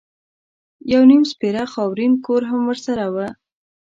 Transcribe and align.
یو 0.91 1.01
نیم 1.09 1.23
سپېره 1.31 1.63
خاورین 1.73 2.13
کور 2.25 2.41
هم 2.51 2.61
ورسره 2.69 3.05
و. 3.13 3.17